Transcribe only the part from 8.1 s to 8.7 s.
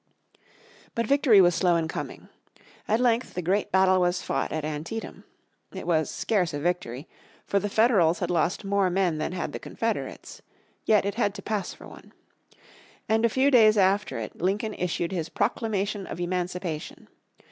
had lost